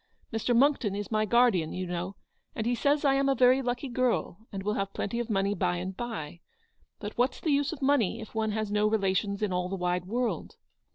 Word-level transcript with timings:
Mr. 0.33 0.55
Monckton 0.55 0.95
is 0.95 1.11
my 1.11 1.25
guardian, 1.25 1.73
you 1.73 1.85
know, 1.85 2.15
and 2.55 2.65
he 2.65 2.73
says 2.73 3.05
I 3.05 3.13
am 3.13 3.29
a 3.29 3.35
very 3.35 3.61
lucky 3.61 3.87
girl, 3.87 4.47
and 4.51 4.63
will 4.63 4.73
have 4.73 4.93
plenty 4.95 5.19
of 5.19 5.29
money 5.29 5.53
by 5.53 5.75
and 5.75 5.95
by; 5.95 6.39
but 6.97 7.15
what's 7.19 7.39
the 7.39 7.51
use 7.51 7.71
of 7.71 7.83
money 7.83 8.19
if 8.19 8.33
one 8.33 8.49
has 8.49 8.71
no 8.71 8.87
relations 8.87 9.43
in 9.43 9.53
all 9.53 9.69
the 9.69 9.75
wide 9.75 10.05
world 10.05 10.55